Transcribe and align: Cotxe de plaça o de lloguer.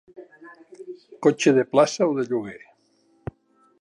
Cotxe 1.23 1.49
de 1.57 1.65
plaça 1.71 2.09
o 2.11 2.17
de 2.21 2.25
lloguer. 2.29 2.61